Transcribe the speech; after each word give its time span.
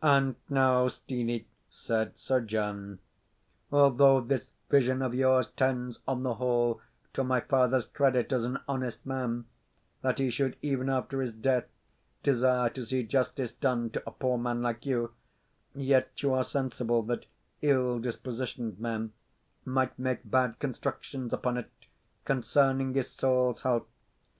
"And 0.00 0.36
now, 0.48 0.88
Steenie," 0.88 1.46
said 1.68 2.16
Sir 2.16 2.40
John, 2.40 3.00
"although 3.70 4.22
this 4.22 4.46
vision 4.70 5.02
of 5.02 5.12
yours 5.14 5.48
tends, 5.58 6.00
on 6.08 6.22
the 6.22 6.36
whole, 6.36 6.80
to 7.12 7.22
my 7.22 7.40
father's 7.42 7.84
credit 7.84 8.32
as 8.32 8.46
an 8.46 8.60
honest 8.66 9.04
man, 9.04 9.44
that 10.00 10.18
he 10.18 10.30
should, 10.30 10.56
even 10.62 10.88
after 10.88 11.20
his 11.20 11.34
death, 11.34 11.66
desire 12.22 12.70
to 12.70 12.86
see 12.86 13.02
justice 13.02 13.52
done 13.52 13.90
to 13.90 14.02
a 14.06 14.10
poor 14.10 14.38
man 14.38 14.62
like 14.62 14.86
you, 14.86 15.12
yet 15.74 16.22
you 16.22 16.32
are 16.32 16.44
sensible 16.44 17.02
that 17.02 17.26
ill 17.60 17.98
dispositioned 18.00 18.78
men 18.80 19.12
might 19.66 19.98
make 19.98 20.20
bad 20.30 20.58
constructions 20.60 21.30
upon 21.30 21.58
it 21.58 21.70
concerning 22.24 22.94
his 22.94 23.10
soul's 23.10 23.60
health. 23.60 23.84